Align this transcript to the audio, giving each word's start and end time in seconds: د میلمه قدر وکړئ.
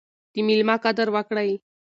د 0.33 0.35
میلمه 0.47 0.75
قدر 0.83 1.07
وکړئ. 1.15 1.51